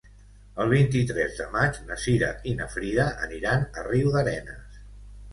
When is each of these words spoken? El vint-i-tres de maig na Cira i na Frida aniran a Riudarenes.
El 0.63 0.69
vint-i-tres 0.69 1.35
de 1.41 1.45
maig 1.55 1.75
na 1.89 1.97
Cira 2.03 2.29
i 2.51 2.53
na 2.61 2.67
Frida 2.75 3.05
aniran 3.27 3.67
a 3.81 3.85
Riudarenes. 3.89 4.81